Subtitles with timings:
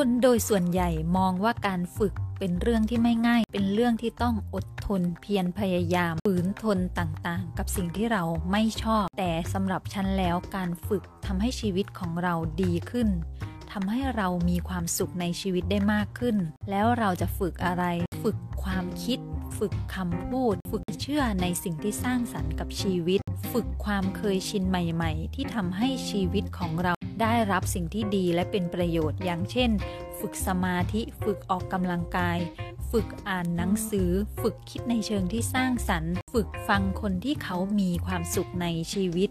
[0.00, 13.08] คนโดยส่วนใหญ่มองว่าการฝึกเป็นเรื่องที่ไม่ง่าย เป็นเรื่องที่ต้องอดทนเพียรพยายามฝืนทนต่างๆ กับสิ่งที่เราไม่ชอบ แต่สำหรับฉันแล้วการฝึกทำให้ชีวิตของเราดีขึ้น
[13.72, 16.36] ทำให้เรามีความสุขในชีวิตได้มากขึ้น
[16.70, 17.84] แล้วเราจะฝึกอะไร
[18.22, 19.18] ฝึกความคิด
[19.58, 23.20] ฝึกคำพูด ฝึกเชื่อในสิ่งที่สร้างสรรค์กับชีวิต
[23.52, 29.70] ฝึกความเคยชินใหม่ ๆ ที่ทำให้ชีวิตของเรา ได้รับสิ่งที่ดีและเป็นประโยชน์อย่างเช่น
[30.20, 32.38] ฝึกสมาธิ ฝึกออกกำลังกาย
[32.90, 34.10] ฝึกอ่านหนังสือ
[34.42, 39.30] ฝึกคิดในเชิงที่สร้างสรรค์ ฝึกฟังคนที่เขามีความสุขในชีวิต